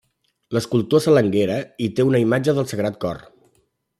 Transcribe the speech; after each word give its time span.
L'escultor 0.55 1.03
Salanguera 1.05 1.59
hi 1.87 1.91
té 1.99 2.07
una 2.11 2.23
imatge 2.25 2.57
del 2.61 2.69
Sagrat 2.73 3.01
Cor. 3.05 3.23